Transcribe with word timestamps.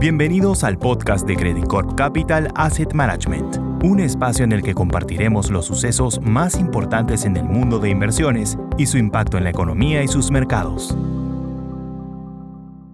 Bienvenidos 0.00 0.62
al 0.62 0.78
podcast 0.78 1.26
de 1.26 1.34
Credit 1.34 1.66
Corp 1.66 1.96
Capital 1.96 2.52
Asset 2.54 2.92
Management, 2.92 3.56
un 3.82 3.98
espacio 3.98 4.44
en 4.44 4.52
el 4.52 4.62
que 4.62 4.72
compartiremos 4.72 5.50
los 5.50 5.66
sucesos 5.66 6.20
más 6.20 6.54
importantes 6.60 7.24
en 7.24 7.36
el 7.36 7.42
mundo 7.42 7.80
de 7.80 7.90
inversiones 7.90 8.56
y 8.78 8.86
su 8.86 8.96
impacto 8.96 9.38
en 9.38 9.42
la 9.42 9.50
economía 9.50 10.00
y 10.04 10.06
sus 10.06 10.30
mercados. 10.30 10.96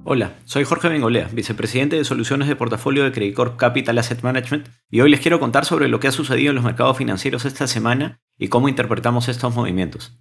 Hola, 0.05 0.33
soy 0.47 0.65
Jorge 0.65 0.89
Bengolea, 0.89 1.29
vicepresidente 1.31 1.97
de 1.97 2.05
soluciones 2.05 2.49
de 2.49 2.57
portafolio 2.57 3.05
de 3.05 3.13
Credit 3.13 3.35
Corp 3.35 3.59
Capital 3.59 3.99
Asset 3.99 4.23
Management, 4.23 4.71
y 4.89 5.03
hoy 5.03 5.11
les 5.11 5.21
quiero 5.21 5.39
contar 5.39 5.67
sobre 5.67 5.89
lo 5.89 6.01
que 6.01 6.09
ha 6.09 6.13
sucedido 6.13 6.53
en 6.53 6.57
los 6.57 6.65
mercados 6.65 6.97
financieros 6.97 7.45
esta 7.45 7.67
semana 7.67 8.23
y 8.39 8.49
cómo 8.49 8.71
interpretamos 8.71 9.29
estos 9.29 9.55
movimientos. 9.55 10.19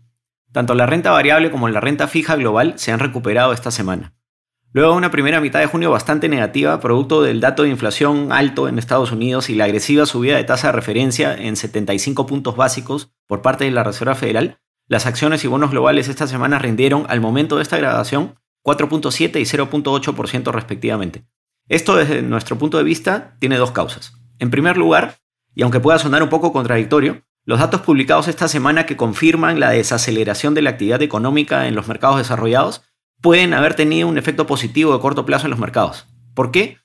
Tanto 0.52 0.76
la 0.76 0.86
renta 0.86 1.12
variable 1.12 1.50
como 1.50 1.70
la 1.70 1.80
renta 1.80 2.10
fija 2.10 2.36
global 2.36 2.74
se 2.76 2.92
han 2.92 3.00
recuperado 3.00 3.54
esta 3.54 3.72
semana. 3.72 4.16
Luego 4.76 4.96
una 4.96 5.12
primera 5.12 5.40
mitad 5.40 5.60
de 5.60 5.68
junio 5.68 5.92
bastante 5.92 6.28
negativa, 6.28 6.80
producto 6.80 7.22
del 7.22 7.40
dato 7.40 7.62
de 7.62 7.70
inflación 7.70 8.32
alto 8.32 8.68
en 8.68 8.80
Estados 8.80 9.12
Unidos 9.12 9.52
y 9.52 9.56
la 9.56 9.66
agresiva 9.66 10.08
subida 10.08 10.36
de 10.36 10.44
tasa 10.46 10.68
de 10.68 10.74
referencia 10.74 11.36
en 11.36 11.56
75 11.56 12.26
puntos 12.26 12.56
básicos 12.56 13.12
por 13.28 13.44
parte 13.44 13.66
de 13.66 13.72
la 13.72 13.84
Reserva 13.84 14.16
Federal, 14.16 14.58
las 14.88 15.06
acciones 15.06 15.44
y 15.44 15.48
bonos 15.48 15.70
globales 15.70 16.08
esta 16.08 16.26
semana 16.26 16.58
rindieron 16.58 17.06
al 17.08 17.22
momento 17.22 17.58
de 17.58 17.62
esta 17.62 17.78
grabación 17.78 18.34
4.7 18.66 19.40
y 19.40 19.44
0.8% 19.44 20.52
respectivamente. 20.52 21.24
Esto 21.70 21.96
desde 21.96 22.24
nuestro 22.24 22.58
punto 22.58 22.80
de 22.80 22.84
vista 22.84 23.38
tiene 23.40 23.58
dos 23.58 23.72
causas. 23.72 24.14
En 24.40 24.50
primer 24.50 24.78
lugar, 24.78 25.18
y 25.54 25.62
aunque 25.62 25.82
pueda 25.82 26.00
sonar 26.00 26.24
un 26.24 26.30
poco 26.30 26.52
contradictorio, 26.52 27.22
los 27.46 27.60
datos 27.60 27.82
publicados 27.82 28.28
esta 28.28 28.48
semana 28.48 28.88
que 28.88 28.98
confirman 28.98 29.60
la 29.60 29.70
desaceleración 29.70 30.56
de 30.56 30.64
la 30.64 30.72
actividad 30.72 31.04
económica 31.04 31.68
en 31.68 31.76
los 31.76 31.88
mercados 31.88 32.18
desarrollados 32.18 32.82
pueden 33.24 33.54
haber 33.54 33.74
tenido 33.74 34.10
un 34.10 34.18
efecto 34.18 34.46
positivo 34.46 34.92
de 34.92 35.00
corto 35.00 35.26
plazo 35.26 35.46
en 35.48 35.52
los 35.52 35.60
mercados. 35.60 36.08
¿Por 36.36 36.52
qué? 36.52 36.80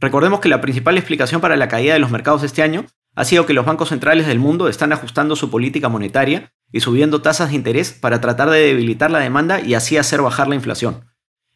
Recordemos 0.00 0.40
que 0.40 0.48
la 0.48 0.60
principal 0.60 0.98
explicación 0.98 1.40
para 1.40 1.56
la 1.56 1.68
caída 1.68 1.94
de 1.94 2.00
los 2.00 2.10
mercados 2.10 2.42
este 2.42 2.62
año 2.62 2.84
ha 3.14 3.24
sido 3.24 3.46
que 3.46 3.54
los 3.54 3.64
bancos 3.64 3.90
centrales 3.90 4.26
del 4.26 4.40
mundo 4.40 4.66
están 4.66 4.92
ajustando 4.92 5.36
su 5.36 5.50
política 5.50 5.88
monetaria 5.88 6.52
y 6.72 6.80
subiendo 6.80 7.22
tasas 7.22 7.50
de 7.50 7.54
interés 7.54 7.92
para 7.92 8.20
tratar 8.20 8.50
de 8.50 8.58
debilitar 8.58 9.12
la 9.12 9.20
demanda 9.20 9.60
y 9.60 9.74
así 9.74 9.96
hacer 9.96 10.20
bajar 10.20 10.48
la 10.48 10.56
inflación. 10.56 11.04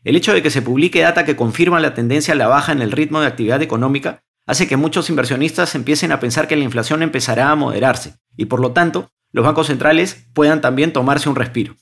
El 0.04 0.14
hecho 0.14 0.32
de 0.32 0.40
que 0.40 0.50
se 0.50 0.62
publique 0.62 1.00
data 1.00 1.24
que 1.24 1.34
confirma 1.34 1.80
la 1.80 1.94
tendencia 1.94 2.32
a 2.32 2.36
la 2.36 2.46
baja 2.46 2.70
en 2.70 2.80
el 2.80 2.92
ritmo 2.92 3.20
de 3.20 3.26
actividad 3.26 3.60
económica 3.60 4.22
hace 4.46 4.68
que 4.68 4.76
muchos 4.76 5.10
inversionistas 5.10 5.74
empiecen 5.74 6.12
a 6.12 6.20
pensar 6.20 6.46
que 6.46 6.54
la 6.54 6.62
inflación 6.62 7.02
empezará 7.02 7.50
a 7.50 7.56
moderarse 7.56 8.14
y 8.36 8.44
por 8.44 8.60
lo 8.60 8.70
tanto 8.70 9.10
los 9.32 9.44
bancos 9.44 9.66
centrales 9.66 10.28
puedan 10.32 10.60
también 10.60 10.92
tomarse 10.92 11.28
un 11.28 11.34
respiro. 11.34 11.74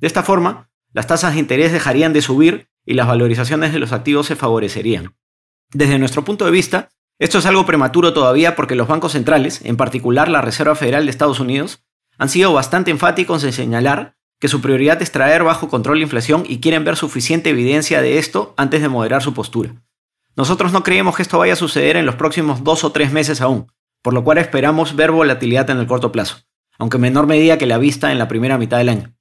De 0.00 0.08
esta 0.08 0.24
forma, 0.24 0.69
las 0.92 1.06
tasas 1.06 1.34
de 1.34 1.40
interés 1.40 1.72
dejarían 1.72 2.12
de 2.12 2.22
subir 2.22 2.68
y 2.84 2.94
las 2.94 3.06
valorizaciones 3.06 3.72
de 3.72 3.78
los 3.78 3.92
activos 3.92 4.26
se 4.26 4.36
favorecerían. 4.36 5.14
Desde 5.72 5.98
nuestro 5.98 6.24
punto 6.24 6.44
de 6.44 6.50
vista, 6.50 6.88
esto 7.18 7.38
es 7.38 7.46
algo 7.46 7.66
prematuro 7.66 8.12
todavía 8.12 8.56
porque 8.56 8.74
los 8.74 8.88
bancos 8.88 9.12
centrales, 9.12 9.60
en 9.64 9.76
particular 9.76 10.28
la 10.28 10.40
Reserva 10.40 10.74
Federal 10.74 11.04
de 11.04 11.10
Estados 11.10 11.38
Unidos, 11.38 11.84
han 12.18 12.28
sido 12.28 12.52
bastante 12.52 12.90
enfáticos 12.90 13.44
en 13.44 13.52
señalar 13.52 14.16
que 14.40 14.48
su 14.48 14.60
prioridad 14.60 15.00
es 15.02 15.12
traer 15.12 15.44
bajo 15.44 15.68
control 15.68 15.98
la 15.98 16.04
inflación 16.04 16.44
y 16.48 16.60
quieren 16.60 16.84
ver 16.84 16.96
suficiente 16.96 17.50
evidencia 17.50 18.00
de 18.00 18.18
esto 18.18 18.54
antes 18.56 18.80
de 18.80 18.88
moderar 18.88 19.22
su 19.22 19.34
postura. 19.34 19.74
Nosotros 20.34 20.72
no 20.72 20.82
creemos 20.82 21.14
que 21.14 21.22
esto 21.22 21.38
vaya 21.38 21.52
a 21.52 21.56
suceder 21.56 21.96
en 21.96 22.06
los 22.06 22.14
próximos 22.14 22.64
dos 22.64 22.84
o 22.84 22.92
tres 22.92 23.12
meses 23.12 23.42
aún, 23.42 23.70
por 24.02 24.14
lo 24.14 24.24
cual 24.24 24.38
esperamos 24.38 24.96
ver 24.96 25.10
volatilidad 25.10 25.68
en 25.68 25.78
el 25.78 25.86
corto 25.86 26.10
plazo, 26.10 26.38
aunque 26.78 26.96
en 26.96 27.02
menor 27.02 27.26
medida 27.26 27.58
que 27.58 27.66
la 27.66 27.78
vista 27.78 28.12
en 28.12 28.18
la 28.18 28.28
primera 28.28 28.56
mitad 28.56 28.78
del 28.78 28.88
año. 28.88 29.14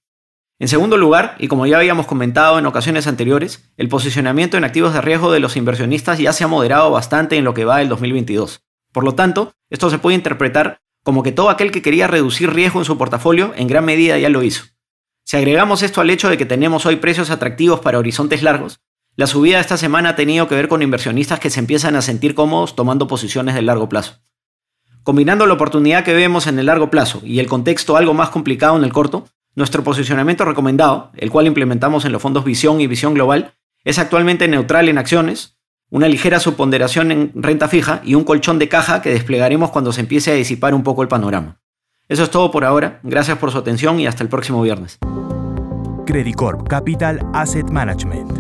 En 0.62 0.68
segundo 0.68 0.98
lugar, 0.98 1.38
y 1.40 1.48
como 1.48 1.66
ya 1.66 1.78
habíamos 1.78 2.06
comentado 2.06 2.60
en 2.60 2.66
ocasiones 2.66 3.08
anteriores, 3.08 3.72
el 3.78 3.88
posicionamiento 3.88 4.58
en 4.58 4.66
activos 4.66 4.94
de 4.94 5.00
riesgo 5.00 5.32
de 5.32 5.40
los 5.40 5.56
inversionistas 5.56 6.20
ya 6.20 6.34
se 6.34 6.44
ha 6.44 6.48
moderado 6.48 6.92
bastante 6.92 7.38
en 7.38 7.46
lo 7.46 7.54
que 7.54 7.64
va 7.64 7.78
del 7.78 7.88
2022. 7.88 8.62
Por 8.92 9.06
lo 9.06 9.16
tanto, 9.16 9.54
esto 9.70 9.90
se 9.90 10.00
puede 10.00 10.18
interpretar 10.18 10.82
como 11.02 11.24
que 11.24 11.32
todo 11.32 11.50
aquel 11.50 11.72
que 11.72 11.82
quería 11.82 12.08
reducir 12.08 12.54
riesgo 12.54 12.80
en 12.80 12.86
su 12.86 12.98
portafolio 12.98 13.54
en 13.56 13.68
gran 13.70 13.86
medida 13.86 14.18
ya 14.18 14.28
lo 14.28 14.44
hizo. 14.44 14.66
Si 15.24 15.38
agregamos 15.38 15.82
esto 15.82 16.02
al 16.02 16.10
hecho 16.10 16.28
de 16.28 16.38
que 16.38 16.46
tenemos 16.46 16.86
hoy 16.86 16.98
precios 16.98 17.30
atractivos 17.30 17.80
para 17.80 17.98
horizontes 17.98 18.44
largos, 18.44 18.82
la 19.16 19.28
subida 19.28 19.56
de 19.56 19.62
esta 19.62 19.78
semana 19.78 20.10
ha 20.10 20.16
tenido 20.18 20.50
que 20.50 20.56
ver 20.56 20.68
con 20.68 20.82
inversionistas 20.82 21.40
que 21.40 21.50
se 21.50 21.62
empiezan 21.62 21.96
a 21.96 22.02
sentir 22.02 22.36
cómodos 22.36 22.76
tomando 22.76 23.08
posiciones 23.08 23.56
de 23.56 23.62
largo 23.62 23.88
plazo. 23.88 24.20
Combinando 25.04 25.46
la 25.46 25.54
oportunidad 25.54 26.04
que 26.04 26.14
vemos 26.14 26.48
en 26.48 26.60
el 26.60 26.66
largo 26.66 26.90
plazo 26.90 27.22
y 27.24 27.40
el 27.40 27.48
contexto 27.48 27.96
algo 27.96 28.14
más 28.14 28.30
complicado 28.30 28.76
en 28.76 28.84
el 28.84 28.92
corto, 28.92 29.30
nuestro 29.60 29.84
posicionamiento 29.84 30.46
recomendado, 30.46 31.12
el 31.18 31.30
cual 31.30 31.46
implementamos 31.46 32.06
en 32.06 32.14
los 32.14 32.22
fondos 32.22 32.46
Visión 32.46 32.82
y 32.82 32.88
Visión 32.88 33.14
Global, 33.14 33.54
es 33.84 34.00
actualmente 34.00 34.48
neutral 34.48 34.90
en 34.90 34.98
acciones, 34.98 35.58
una 35.90 36.08
ligera 36.08 36.40
subponderación 36.40 37.12
en 37.12 37.32
renta 37.36 37.68
fija 37.68 38.02
y 38.04 38.16
un 38.16 38.24
colchón 38.24 38.58
de 38.58 38.70
caja 38.70 39.02
que 39.02 39.12
desplegaremos 39.12 39.70
cuando 39.70 39.92
se 39.92 40.02
empiece 40.02 40.32
a 40.32 40.36
disipar 40.36 40.74
un 40.74 40.84
poco 40.84 41.02
el 41.02 41.10
panorama. 41.10 41.60
Eso 42.08 42.24
es 42.24 42.32
todo 42.32 42.52
por 42.52 42.64
ahora, 42.64 43.02
gracias 43.04 43.38
por 43.38 43.52
su 43.52 43.58
atención 43.58 44.00
y 44.00 44.08
hasta 44.08 44.24
el 44.24 44.30
próximo 44.30 44.62
viernes. 44.62 44.98
Credit 46.06 46.36
Corp 46.36 46.68
Capital 46.68 47.20
Asset 47.34 47.70
Management 47.70 48.39